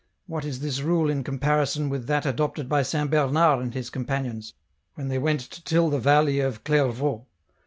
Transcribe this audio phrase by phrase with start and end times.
[0.25, 4.55] "What is this rule in comparison with that adopted by Saint Bernard and his companions,
[4.95, 7.27] when they went to till the valley of Clairvaux